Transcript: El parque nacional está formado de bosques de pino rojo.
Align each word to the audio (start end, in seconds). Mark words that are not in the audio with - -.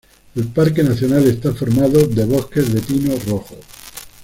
El 0.33 0.45
parque 0.47 0.81
nacional 0.81 1.27
está 1.27 1.53
formado 1.53 2.07
de 2.07 2.25
bosques 2.25 2.73
de 2.73 2.81
pino 2.81 3.13
rojo. 3.27 3.55